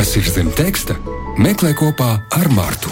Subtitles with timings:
[0.00, 0.94] Kas ir zem teksta?
[1.36, 2.88] Meklē kopā ar Mārtu.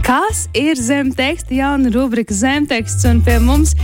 [0.00, 1.52] Kas ir zem teksta?
[1.52, 3.74] Jauna rubrika zemteksts, un pie mums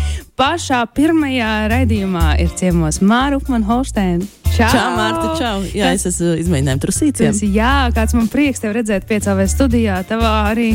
[0.41, 4.25] pašā pirmajā raidījumā ir ciemos Māra Upmana Holsteina.
[4.55, 5.61] Čau, čau Mārta, čau.
[5.77, 7.37] Jā, es esmu izmēģinājums trusīciem.
[7.53, 10.71] Jā, kāds man prieks tev redzēt piecāvē studijā, tavā arī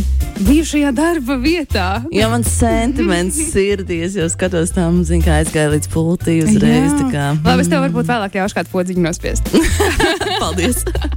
[0.46, 1.88] bijušajā darba vietā.
[2.14, 6.94] Jā, man sentiments sirdīs, jo skatos tam, zin, kā aizgāja līdz pultī uzreiz.
[7.02, 9.50] Labi, es tev varbūt vēlāk ļaušu kādu podziņu nospiest.
[10.44, 10.86] Paldies!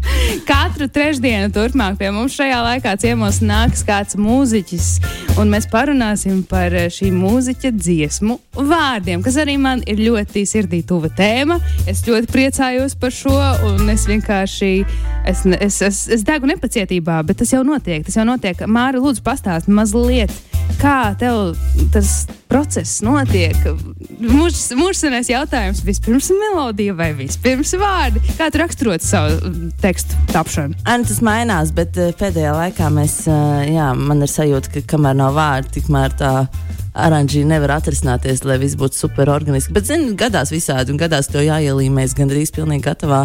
[0.46, 4.89] Katru trešdienu turpmāk pie mums šajā laikā ciemos nāks kāds mūziķis,
[5.40, 11.11] un mēs parunāsim par šī mūziķa dziesmu vārdiem, kas arī man ir ļoti sirdī tuva
[11.14, 11.58] tēma.
[11.90, 13.36] Es ļoti priecājos par šo,
[13.68, 14.72] un es vienkārši
[15.29, 18.02] es, es, es, es degu nepacietībā, bet tas jau notiek.
[18.07, 18.66] Tas jau notiek.
[18.66, 20.35] Māra, lūdzu, pastāsti mazliet,
[20.82, 21.54] kā tev
[21.93, 23.57] tas process notiek.
[24.22, 28.22] Mūžsanais jautājums vispirms melodija vai vispirms vārdi?
[28.39, 30.79] Kā tu raksturot savu tekstu tapšanu?
[30.89, 35.19] An, tas mainās, bet eh, pēdējā laikā mēs, eh, jā, man ir sajūta, ka kamēr
[35.19, 36.33] nav vārdi, tikmēr tā
[36.92, 39.72] oranžī nevar atrisināties, lai viss būtu super organiski.
[39.75, 43.25] Bet, zini, gadās visādi, un gadās to jāielīmēs gandrīz pilnīgi gatavā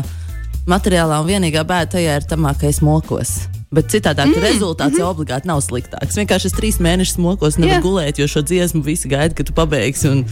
[0.71, 3.37] materiālā, un vienīgā bēda tajā ir tamā, ka es mokos.
[3.67, 5.03] Bet citādi mm, rezultāts mm -hmm.
[5.03, 6.15] jau obligāti nav sliktāks.
[6.15, 7.83] Vienkārši es trīs mēnešus mokos, nevaru yeah.
[7.83, 10.07] gulēt, jo šo dziesmu visi gaida, ka tu pabeigsi.
[10.07, 10.25] Un,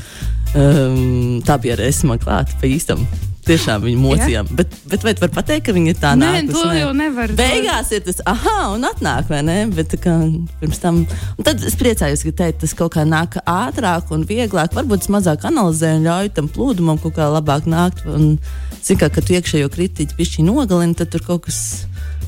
[0.56, 3.04] um, tā bija arī es man klāta pa īstam
[3.46, 4.50] tiešām viņu mocījām.
[4.58, 6.56] Bet, bet vai tu vari pateikt, ka viņi ir tā nē, nākus?
[6.56, 7.34] Nē, to jau nevar.
[7.38, 9.58] Beigās ir tas, ah, un atnāk, vai ne?
[9.76, 10.16] Bet kā,
[10.62, 11.02] pirms tam,
[11.38, 14.74] un tad es priecājos, ka teikt, tas kaut kā nāk ātrāk un vieglāk.
[14.74, 18.06] Varbūt es mazāk analizēju un ļauju tam plūdumam kaut kā labāk nākt.
[18.10, 18.38] Un,
[18.82, 21.86] zin, kā, kad tu iekšējo kritiķi pišķi nogalini, tad tur kaut kas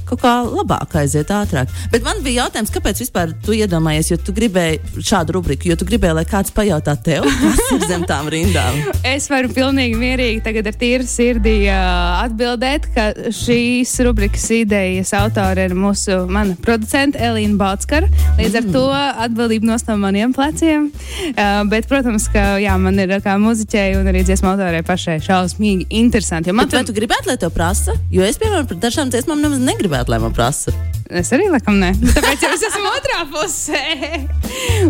[0.07, 1.71] kaut kā labāk aiziet ātrāk.
[1.91, 5.87] Bet man bija jautājums, kāpēc vispār tu iedomājies, jo tu gribēji šādu rubriku, jo tu
[5.87, 8.79] gribēji, lai kāds pajautā tev, kas ir zem tām rindām.
[9.15, 15.67] es varu pilnīgi mierīgi tagad ar tīru sirdī uh, atbildēt, ka šīs rubrikas idejas autore
[15.67, 18.09] ir mūsu mana producente Elīna Balskara.
[18.39, 18.75] Līdz ar mm.
[18.75, 18.85] to
[19.27, 20.89] atbildība nost no maniem pleciem.
[21.33, 25.89] Uh, bet, protams, ka jā, man ir kā muziķei un arī dziesmu autorei pašai šausmīgi
[26.01, 26.53] interesanti.
[26.55, 27.95] Man bet, vai tu gribētu, lai to prasa?
[28.13, 30.71] Jo es, piemēram, par dažām dziesmām nemaz negribētu gribētu, lai man prasa.
[31.09, 31.93] Es arī laikam ne.
[31.97, 33.81] Tāpēc jau es esmu otrā pusē.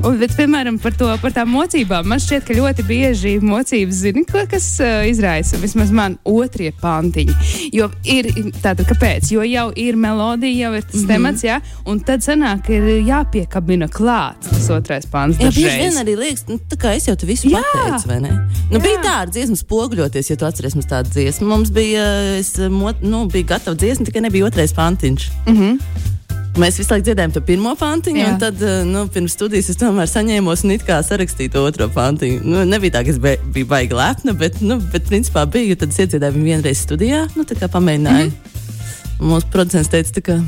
[0.05, 2.07] Un, bet, piemēram, par, to, par tām mocībām.
[2.07, 7.35] Man šķiet, ka ļoti bieži mocības zina, kas uh, izraisa vismaz man otrie pantiņi.
[7.75, 8.29] Jo ir
[8.61, 9.31] tātad, kāpēc?
[9.33, 11.13] Jo jau ir melodija, jau ir tas mm -hmm.
[11.13, 15.39] temats, jā, un tad sanāk, ir jāpiekabina klāt tas otrais pants.
[15.41, 17.61] Jā, bieži vien arī liekas, nu, tā kā es jau te visu jā.
[17.61, 18.33] pateicu, vai ne?
[18.71, 18.83] Nu, jā.
[18.83, 21.47] bija tā ar dziesmu spoguļoties, ja tu atceries mums tādu dziesmu.
[21.47, 22.05] Mums bija,
[22.37, 25.31] es, mot, nu, bija gatava dziesma, tikai nebija otrais pantiņš.
[25.47, 26.15] Mm -hmm.
[26.57, 28.29] Mēs visu laiku dzirdējām to pirmo pantiņu, Jā.
[28.31, 31.85] un tad eh, nu, pirms studijas es tomēr saņēmos un it kā sarakstīju to otro
[31.93, 32.39] pantiņu.
[32.41, 35.77] Nu, nebija tā, ka es biju baigi lepna, bet, nu, bet principā bija.
[35.77, 38.31] Tad es iedziedāju viņu vienreiz studijā, nu, tā kā pamēģināju.
[38.31, 39.29] Mm -hmm.
[39.29, 40.39] Mūsu producents teica, ka.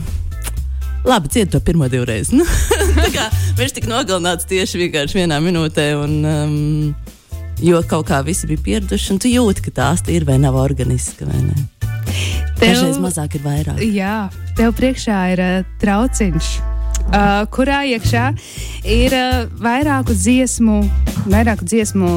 [1.06, 2.34] Labi, ciet to pirmo divreiz.
[2.40, 2.46] Nu,
[3.58, 5.94] viņš tika nogalināts tieši vienā minūtē.
[6.04, 6.96] Un, um,
[7.62, 11.26] jo kaut kā visi bija pieraduši, un tu jūti, ka tās ir vai nav organiska.
[11.26, 12.49] Vai ne?
[12.60, 13.80] Tev, Dažreiz mazāk ir vairāk.
[13.88, 14.16] Jā,
[14.58, 16.50] tev priekšā ir uh, trauciņš.
[17.10, 18.26] Uh, kurā iekšā
[18.86, 20.76] ir uh, vairāku dziesmu,
[21.32, 22.10] vairāku dziesmu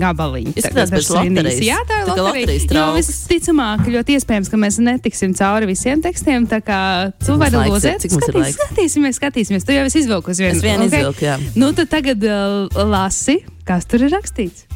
[0.00, 0.54] gabaliņu.
[0.54, 1.58] Tas ir loterijas.
[1.66, 2.68] Jā, tā ir tā loterijas.
[2.72, 6.46] Jo visticamāk, ļoti iespējams, ka mēs netiksim cauri visiem tekstiem.
[6.48, 6.80] Tā kā
[7.26, 9.68] tu vari lūdzēt, skatīs, skatīsimies, skatīsimies.
[9.68, 10.56] Tu jau esi izvilkus vienu.
[10.56, 10.94] Es vienu okay.
[10.94, 11.36] izvilku, jā.
[11.58, 14.67] Nu, tad tagad uh, lasi, kas tur ir rakstīts.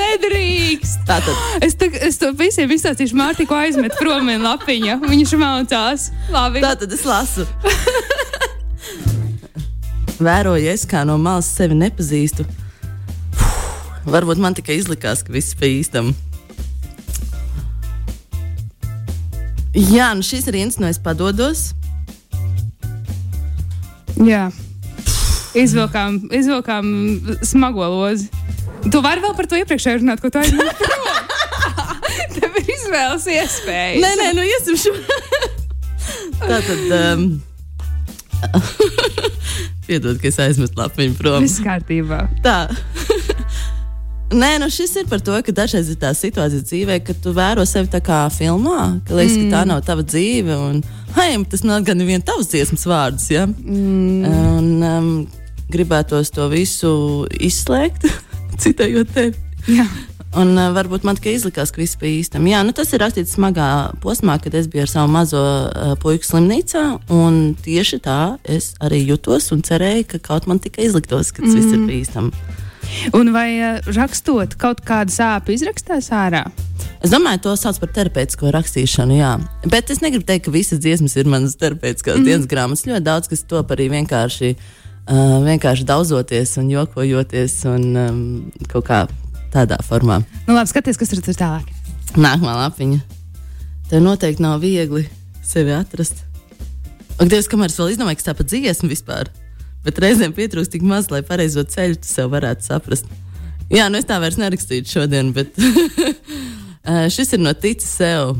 [0.00, 1.04] Nedrīkst!
[1.08, 1.36] Tātad.
[1.64, 4.98] Es, tā, es to visiem izstāstīšu, Mārtiņu, ko aizmet prom no lapiņa.
[5.04, 6.08] Viņš mācās.
[6.32, 6.64] Labi.
[6.64, 7.46] Tātad es lasu.
[10.20, 12.44] Vēroju es, kā no malas sevi nepazīstu.
[13.38, 16.12] Puh, varbūt man tikai izlikās, ka viss bija īstam.
[19.70, 21.70] Jā, nu šis ir viens no es padodos.
[24.20, 24.50] Jā.
[25.56, 26.90] Izvilkām, izvilkām
[27.46, 28.28] smago lozi.
[28.88, 30.88] Tu vari vēl par to iepriekšēju runāt, ko tu aizmirsti.
[32.38, 34.00] Tev ir izvēles iespējas.
[34.00, 34.94] Nē, nē, nu iesim šo.
[36.40, 36.86] Tā tad.
[36.96, 37.26] Um,
[39.86, 41.44] Piedod, ka es aizmetu lapiņu prom.
[41.44, 42.24] Viss kārtībā.
[42.44, 42.62] Tā.
[44.40, 47.64] Nē, nu šis ir par to, ka dažreiz ir tā situācija dzīvē, ka tu vēro
[47.66, 49.48] sevi tā kā filmā, ka liekas, mm.
[49.48, 49.70] ka tā mm.
[49.72, 50.56] nav tava dzīve.
[50.70, 50.78] Un,
[51.18, 53.26] hei, tas nav gan viens tavs dziesmas vārds.
[53.34, 53.48] Ja?
[53.50, 54.22] Mm.
[54.30, 55.10] Un, um,
[55.70, 56.92] gribētos to visu
[57.42, 58.06] izslēgt,
[58.64, 59.36] citējot tevi.
[59.70, 59.86] Jā.
[60.38, 62.44] Un uh, varbūt man tikai izlikās, ka viss bija īstam.
[62.46, 63.66] Jā, nu, tas ir rakstīts smagā
[64.02, 66.84] posmā, kad es biju ar savu mazo uh, puiku slimnīcā.
[67.64, 71.58] Tieši tā es arī jutos un cerēju, ka kaut man tikai izliktos, ka tas mm.
[71.58, 71.90] viss ir mm.
[71.90, 72.58] bīstami.
[73.18, 76.46] Un vai uh, rakstot kaut kādu sāpju izrakstās ārā?
[77.02, 79.32] Es domāju, to sauc par terapeitisko rakstīšanu, jā.
[79.72, 82.28] Bet es negribu teikt, ka visas dziesmas ir manas terapeitiskās mm.
[82.28, 82.86] dienas grāmatas.
[82.86, 84.79] Ļoti daudz kas top arī vienkārši, uh,
[85.10, 88.20] vienkārši daudzoties un jokojoties un um,
[88.70, 89.00] kaut kā
[89.50, 90.20] tādā formā.
[90.46, 91.66] Nu, labi, skaties, kas ir tālāk.
[92.14, 93.00] Nākamā lapiņa.
[93.90, 95.06] Tev noteikti nav viegli
[95.46, 96.22] sevi atrast.
[97.18, 99.32] Ak, Dievs, kamēr es vēl izdomāju, kas tā pa dziesmu vispār.
[99.84, 103.10] Bet reizēm pietrūkst tik maz, lai pareizo ceļu tu sev varētu saprast.
[103.70, 105.58] Jā, nu es tā vairs nerakstītu šodien, bet
[107.14, 108.36] šis ir no ticis sev.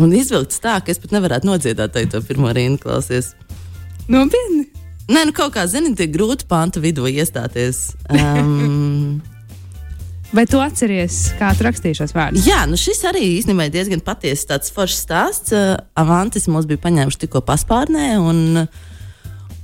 [0.00, 3.34] Un izvilkts tā, ka es pat nevarētu nodziedāt to pirmo rindu klausies.
[4.10, 4.69] Nopietni!
[5.10, 7.90] Nē, nu kaut kā, zini, tie grūti panta vidū iestāties.
[8.14, 9.18] Um,
[10.36, 12.44] Vai tu atceries, kā tu rakstīji šos vārdus?
[12.46, 15.50] Jā, nu šis arī īstenībā ir diezgan patiesa tāds foršs stāsts.
[15.50, 18.12] Uh, Avantis mums bija paņēmuši tikko paspārnē.
[18.22, 18.68] Un,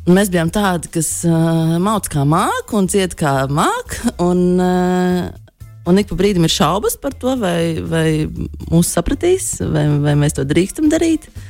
[0.06, 4.12] Un mēs bijām tādi, kas uh, mācīja, kā māca un cieta kā māca.
[4.22, 5.24] Un, uh,
[5.90, 8.06] un ik pa brīdim ir šaubas par to, vai, vai
[8.70, 11.26] mūs sapratīs, vai, vai mēs to drīkstam darīt.
[11.26, 11.42] Un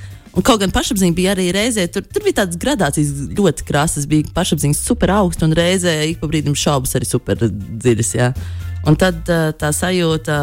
[0.45, 4.77] kaut gan pašapziņa bija arī reizē, tur, tur bija tādas gradācijas ļoti krāsas, bija pašapziņa
[4.77, 8.13] super augsta un reizē ik pa brīdim šaubas arī super dziļas.
[8.87, 10.39] Un tad tā sajūta.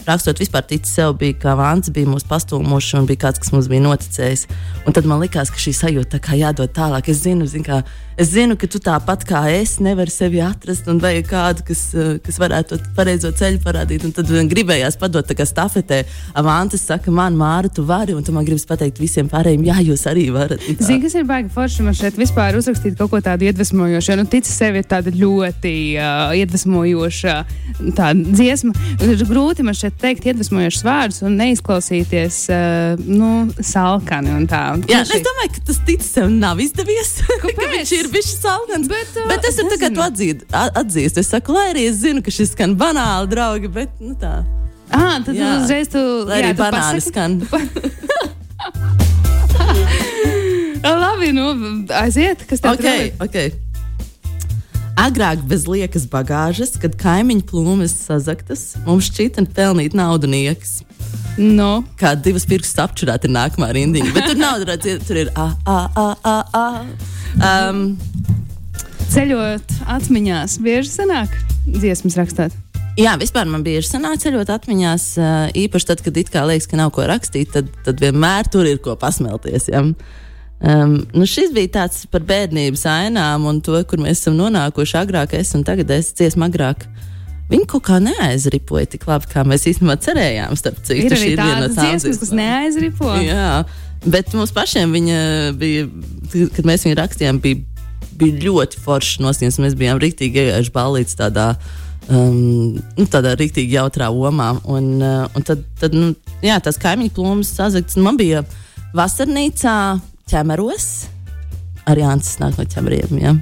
[0.00, 3.68] Rakstot vispār ticis sev, bija kā vāns, bija mūsu pastūmuši un bija kāds, kas mums
[3.68, 4.46] bija noticējis.
[4.88, 7.10] Un tad man likās, ka šī sajūta kā jādod tālāk.
[7.12, 7.82] Es zinu, zin, kā,
[8.20, 12.18] es zinu, ka tu tāpat kā es nevari sevi atrast un vajag kādu, kas, eh,
[12.24, 14.04] kas varētu to pareizo ceļu parādīt.
[14.04, 16.02] Un tad gribējās padot tā kā stafetē.
[16.36, 20.04] Avantis saka, man, Māra, tu vari, un tu man gribas pateikt visiem pārējiem, jā, jūs
[20.10, 20.60] arī varat.
[20.60, 24.18] Zini, kas ir baigi forši man šeit vispār uzrakstīt kaut ko tādu iedvesmojošu.
[24.20, 27.36] Nu, tici sevi ir tāda ļoti uh, iedvesmojoša
[27.96, 28.74] tāda dziesma.
[29.00, 34.64] Ir grūti man šeit teikt iedvesmojošus vārdus un neizklausīties uh, nu, salkani un tā.
[34.90, 37.16] Jā, es domāju, ka tas ticis sev nav izdevies.
[37.80, 38.88] viņš ir bijis salkans.
[38.90, 41.22] Bet, uh, bet es tam tagad atzīt, atzīstu.
[41.22, 44.40] Es saku, lai arī es zinu, ka šis skan banāli, draugi, bet nu tā.
[44.90, 45.54] Ah, tad jā.
[45.60, 46.02] uzreiz tu.
[46.34, 47.40] Arī banāli skan.
[50.80, 51.46] Labi, nu,
[51.94, 53.52] aiziet, kas tev okay, okay.
[55.00, 60.80] Agrāk bez liekas bagāžas, kad kaimiņu plūmes sazaktas, mums šķita pelnīt naudu niekas.
[61.40, 61.84] No.
[62.00, 64.12] Kā divas pirkstus apčurāt ir nākamā rindiņa.
[64.16, 67.19] Bet tur nav redzams, tur ir a, a, a, a, a.
[67.38, 67.84] Um,
[69.10, 71.32] Ceļot atmiņās, bieži sanāk
[71.66, 72.54] dziesmas rakstīt.
[73.00, 75.04] Jā, vispār man bieži sanāk ceļot atmiņās,
[75.58, 78.78] īpaši tad, kad it kā liekas, ka nav ko rakstīt, tad, tad vienmēr tur ir
[78.82, 79.66] ko pasmelties.
[79.72, 79.82] Ja?
[80.60, 85.34] Um, nu šis bija tāds par bērnības ainām un to, kur mēs esam nonākuši agrāk,
[85.38, 86.84] es un tagad es dziesmu agrāk.
[87.50, 90.54] Viņi kaut kā neaizripoja tik labi, kā mēs īstenībā cerējām.
[90.58, 93.14] Starp citu, ir arī tādas dziesmas, kas neaizripo.
[94.00, 95.18] Jā, bet mums pašiem viņa
[95.60, 95.88] bija,
[96.56, 97.60] kad mēs viņu rakstījām, bija,
[98.20, 99.60] bija ļoti foršs noskaņas.
[99.60, 101.54] Mēs bijām rīktīgi gājuši balīts tādā.
[102.10, 104.54] Um, nu, tādā rīktīgi jautrā omā.
[104.64, 107.98] Un, uh, un tad, tad nu, jā, tās kaimiņu plūmas sazagts.
[108.00, 108.42] Man bija
[108.96, 109.74] vasarnīcā
[110.30, 110.88] ķemeros.
[111.90, 113.20] Arī Jānis nāk no ķemeriem.
[113.20, 113.36] Ja?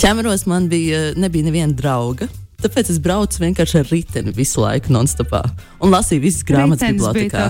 [0.00, 2.30] Ķemeros man bija, nebija neviena drauga.
[2.62, 5.42] Tāpēc es braucu vienkārši ar riteni visu laiku, non-stopā.
[5.82, 7.48] Un lasīju visas grāmatas bibliotekā.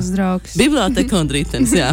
[0.56, 1.90] Biblioteka un ritenis, jā.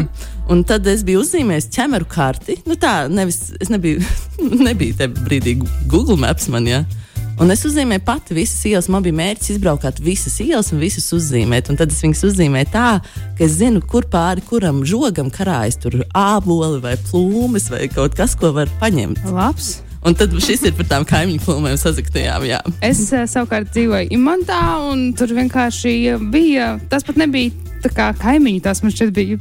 [0.50, 2.56] Un tad es biju uzzīmējis ķemeru karti.
[2.70, 4.02] Nu tā, nevis, es nebiju,
[4.70, 5.60] nebiju tajā brīdī
[5.92, 6.86] Google Maps man, jā.
[7.40, 8.90] Un es uzzīmēju pati visas ielas.
[8.92, 11.72] Man bija mērķis izbraukt visas ielas un visas uzzīmēt.
[11.72, 12.88] Un tad es viņas uzzīmēju tā,
[13.38, 18.36] ka es zinu, kur pāri kuram žogam karājas tur āboli vai plūmes vai kaut kas,
[18.40, 19.24] ko var paņemt.
[19.32, 19.78] Labs!
[20.08, 22.46] Un tad šis ir par tām kaimiņu plūmēm sazaktajām.
[22.48, 22.60] Jā.
[22.86, 26.78] Es uh, savukārt dzīvoju Imantā, un tur vienkārši bija.
[26.92, 27.52] Tas pat nebija
[27.84, 29.40] tā kā kaimiņi, tas man šķiet bija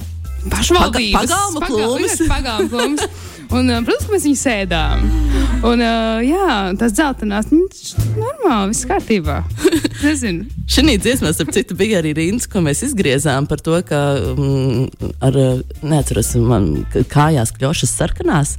[0.50, 2.22] pašvaldības pagalma plūmes.
[2.30, 3.36] Pagalma plūmes.
[3.48, 5.04] Un, uh, protams, ka mēs viņu sēdām.
[5.66, 9.38] Un, uh, jā, tas dzeltenās, normāli, viss kārtībā.
[10.04, 10.44] Nezinu.
[10.68, 14.02] Šī dziesmā, starp citu, bija arī rīns, ko mēs izgriezām par to, ka
[14.34, 15.40] mm, ar,
[15.80, 16.70] neatceros, man
[17.10, 18.58] kājās kļošas sarkanās.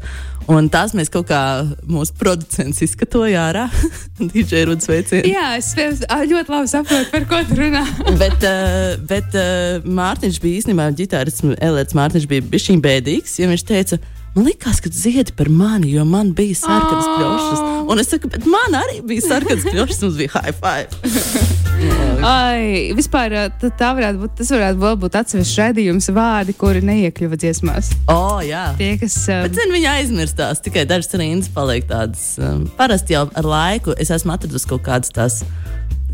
[0.50, 1.40] Un tās mēs kaut kā
[1.86, 3.68] mūsu producents izskatoja ārā.
[4.34, 5.30] DJ Rudas veicienā.
[5.30, 7.84] Jā, es ļoti labi saprotu, par ko tu runā.
[8.22, 13.66] bet uh, bet uh, Mārtiņš bija īstenībā ģitārists, Elēts Mārtiņš bija bijis bēdīgs, jo viņš
[13.70, 14.02] teica,
[14.36, 17.16] Man liekas, ka dziedi par mani, jo man bija sarkanas oh.
[17.18, 17.62] kļūšas.
[17.90, 21.58] Un es saku, bet man arī bija sarkanas kļūšas, mums bija high five.
[22.30, 27.94] Ai, vispār tā varētu būt, tas varētu būt atsevišķs raidījums vārdi, kuri neiekļuva dziesmās.
[28.06, 28.68] O, oh, jā.
[28.78, 29.16] Tie, kas.
[29.32, 32.36] Um, bet zin, viņi aizmirstās, tikai dažas rindas paliek tādas.
[32.38, 35.42] Um, parasti jau ar laiku es esmu atradusi kaut kādas tās,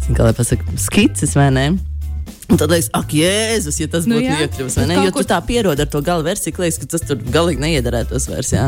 [0.08, 1.68] kā lai pasaka, skices vai ne?
[2.50, 4.36] Un tad liekas, ak, Jēzus, ja tas Nu būtu jā.
[4.46, 4.96] iekļuvis, vai ne?
[5.08, 7.60] Jo kur- tu tā pierodi ar to gala versiju, ka liekas, ka tas tur galīgi
[7.64, 8.52] neiederētos vairs.
[8.54, 8.68] Jā.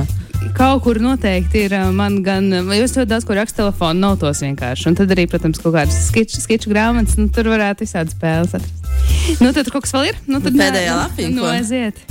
[0.57, 4.87] Kaut kur noteikti ir man gan, jo es ļoti daudz ko rakstu telefonu, notos vienkārši.
[4.89, 9.41] Un tad arī, protams, kaut kādas skiču, skiču grāmatas, nu, tur varētu visādi spēles atrast.
[9.41, 10.19] Nu, tad kaut kas vēl ir?
[10.27, 11.53] Nu, tad Pēdējā lapiņa, Nu, ko?
[11.53, 12.01] aiziet.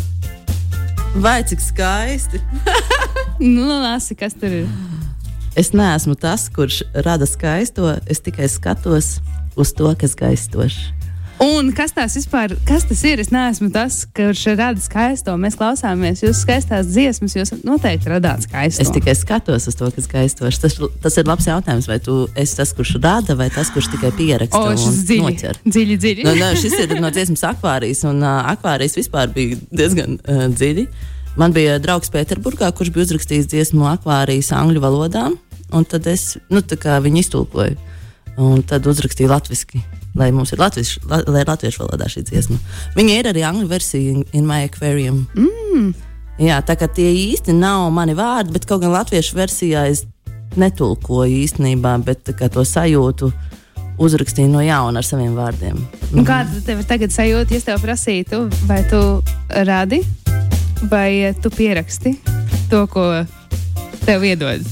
[1.16, 2.40] Vai cik skaisti?
[3.40, 4.68] Nu, lasi, kas tur ir.
[5.56, 9.18] Es neesmu tas, kurš rada skaisto, es tikai skatos
[9.56, 10.78] uz to, kas skaistošs.
[11.42, 13.20] Un kas tas vispār kas tas ir?
[13.20, 15.34] Es neesmu tas, kurš rada skaisto.
[15.40, 18.80] Mēs klausāmies jūsu skaistās dziesmas, jūs noteikti radāt skaisto.
[18.80, 20.60] Es tikai skatos uz to, kas skaistošs.
[20.62, 24.14] Tas, tas ir labs jautājums, vai tu esi tas, kurš rada, vai tas, kurš tikai
[24.16, 25.60] pieraksta O, un dziļi, noķer.
[25.66, 26.24] dziļi, dziļi.
[26.28, 30.86] Nu, nē, šis ir no dziesmas akvārijas, un uh, akvārijas vispār bija diezgan uh, dziļi.
[31.36, 35.28] Man bija draugs Pēterburgā, kurš bija uzrakstījis dziesmu akvārijas angļu valodā,
[35.68, 37.76] un tad es nu, viņu iztulkoju.
[38.40, 39.84] Un tad uzrakstīju latviešu,
[40.16, 42.58] lai mums ir latviešu, la, lai ir latviešu valodā šī dziesma.
[42.96, 45.26] Viņa ir arī angļu versija in, My Aquarium.
[45.36, 45.92] Mm.
[46.42, 50.04] Jā, tā kā tie īsti nav mani vārdi, bet kaut gan latviešu versijā es
[50.56, 53.30] netulkoju īstenībā, bet to sajūtu
[54.02, 55.78] uzrakstīju no jauna ar saviem vārdiem.
[56.12, 59.00] Un Kāda tev ir tagad sajūta, ja es tev prasītu, vai tu
[59.68, 60.02] radi,
[60.90, 62.16] vai tu pieraksti
[62.70, 63.08] to, ko
[64.04, 64.64] tev iedod?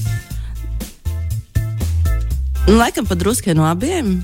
[2.65, 4.23] Nu, Laikam pat drusku no abiem.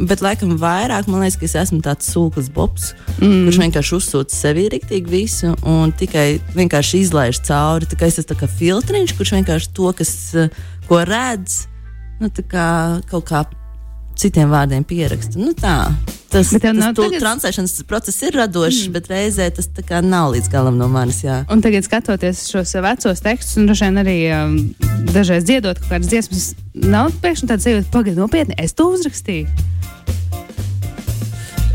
[0.00, 3.42] Bet, laikam, vairāk man liekas, ka es esmu tāds sūklis bobs, mm.
[3.46, 7.88] kurš vienkārši uzsūta sevī rīktīgi visu un tikai vienkārši izlaiž cauri.
[7.90, 11.66] Tā kā es esmu kā filtriņš, kurš vienkārši to, kas, eh, ko redz,
[12.22, 12.68] nu, kā
[13.10, 13.44] kaut kā
[14.18, 15.38] citiem vārdiem pieraksta.
[15.40, 15.92] Nu, tā.
[16.32, 18.92] Tas, tas nav tagad- transēšanas process ir radošs, mm.
[18.94, 21.20] bet reizē tas tā kā nav līdz galam no manis.
[21.26, 21.42] Jā.
[21.52, 24.54] Un tagad, skatoties šos vecos tekstus, un droši vien arī um,
[25.12, 29.48] dažreiz dziedot kaut kādas dziesmas, nav pēkšņi tāds sajūta, pagaidi, nopietni, es to uzrakstīju.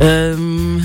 [0.01, 0.81] Um,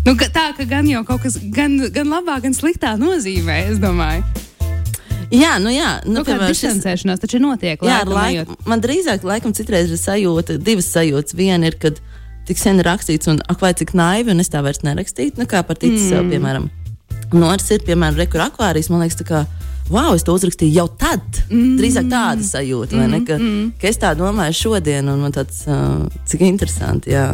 [0.00, 3.78] Nu, ka, tā ka gan jau kaut kas, gan, gan labā, gan sliktā nozīmē, es
[3.78, 4.24] domāju.
[5.34, 5.92] Jā, nu jā.
[6.04, 7.82] Nu, Nu, piemēram, distancēšanās taču notiek.
[7.86, 8.56] Jā, ar laiku.
[8.68, 11.36] Man drīzāk, laikam, citreiz ir sajūta, divas sajūtas.
[11.38, 12.00] Viena ir, kad
[12.48, 15.46] tik sen ir rakstīts, un ak, vai cik naivi, un es tā vairs nerakstītu, nu,
[15.50, 16.08] kā par tici mm.
[16.08, 16.68] sev, piemēram.
[17.30, 19.44] Un otrs ir, piemēram, rekur akvārijas, man liekas, tā kā.
[19.90, 21.24] Wow, es to uzrakstīju jau tad.
[21.50, 21.76] Mm.
[21.78, 23.22] Drīzāk tāda sajūta, vai ne?
[23.26, 23.72] Ka, mm.
[23.80, 27.32] ka es tā domāju šodien, un man tāds, uh, cik interesanti, jā.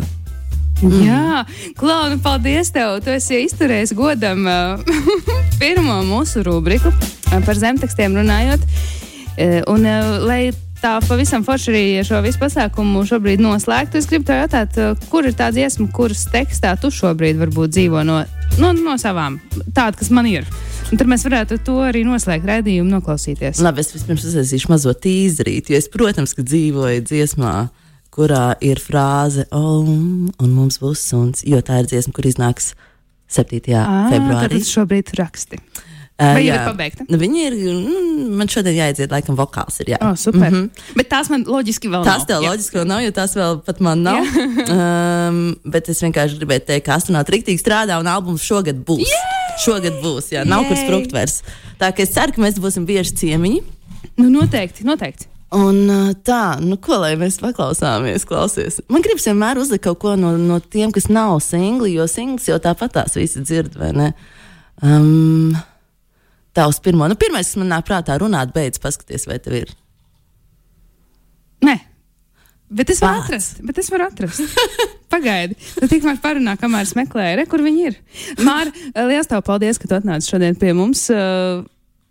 [0.85, 0.99] Mm.
[1.07, 1.45] Jā,
[1.79, 2.99] Klauna, paldies tev.
[3.05, 5.01] Tu esi izturējis godam uh,
[5.63, 8.65] pirmo mūsu rubriku uh, par zemtekstiem runājot.
[9.37, 9.89] Uh, un,
[10.25, 14.77] lai tā pavisam forši arī šo visu pasākumu šobrīd noslēgtu, es gribu tev jautāt,
[15.11, 18.21] kur ir tā dziesma, kuras tekstā tu šobrīd varbūt dzīvo no,
[18.61, 19.41] no, no savām,
[19.73, 20.49] tāda, kas man ir.
[20.93, 23.63] Un tad mēs varētu to arī noslēgt raidījumu, noklausīties.
[23.65, 27.55] Labi, es vispirms uzsācu mazo tīzrīti, jo es, protams, ka dzīvoju dziesmā,
[28.17, 32.73] kurā ir frāze, oh, un mums būs suns, jo tā ir dziesma, kur iznāks
[33.33, 33.61] 7.
[33.77, 34.61] Ā, februārī.
[34.61, 35.61] Tad šobrīd raksti.
[36.17, 36.57] Uh, vai jau jā.
[36.57, 37.05] ir pabeigta?
[37.13, 39.91] Nu, Viņi ir, mm, man šodien jāidziet, laikam, vokāls ir.
[39.93, 39.99] Jā.
[40.01, 40.47] Oh, super.
[40.49, 40.95] Mm -hmm.
[40.97, 42.27] Bet tās man loģiski vēl Tās nav.
[42.31, 42.53] tev Jā.
[42.55, 44.23] loģiski vēl nav, jo tās vēl pat man nav.
[44.77, 49.05] um, bet es vienkārši gribēju teikt, ka astronauts rīktīgi strādā un albums šogad būs.
[49.05, 49.61] Yeah!
[49.61, 50.87] Šogad būs, jā, nav kur Yay!
[50.87, 51.43] sprukt vairs.
[51.79, 53.63] Tā kā es ceru, ka mēs būsim bieži ciemiņi.
[54.17, 55.29] Nu, noteikti, noteikti.
[55.57, 55.79] Un
[56.27, 58.81] tā, nu, ko lai mēs paklausāmies, klausies.
[58.93, 62.59] Man gribas vienmēr uzlikt kaut ko no, no tiem, kas nav singli, jo singls jau
[62.63, 64.11] tāpat tās visi dzird, vai ne?
[64.85, 65.55] Um,
[66.57, 67.09] tā uz pirmo.
[67.09, 69.73] Nu, pirmais, kas man nāk prātā, runāt, beidz, paskaties, vai tev ir.
[71.65, 71.79] Nē.
[72.77, 73.31] Bet es varu Vārds.
[73.31, 73.61] atrast.
[73.65, 74.59] Bet es varu atrast.
[75.15, 75.57] Pagaidi.
[75.79, 78.01] Tad tikmēr parunā, kamēr es meklēju, re, kur viņi ir.
[78.45, 78.75] Māra,
[79.07, 81.07] liels tev paldies, ka tu atnāci šodien pie mums.
[81.15, 81.63] Uh,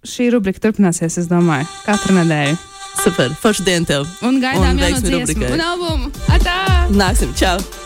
[0.06, 2.75] Šī rubrika turpināsies, es domāju, katru nedēļu.
[3.04, 4.06] Super, forši dienu tev.
[4.26, 6.14] Un gaidām Un jau no dziesmu un albumu.
[6.32, 6.60] Atā!
[6.94, 7.85] Nāksim, čau!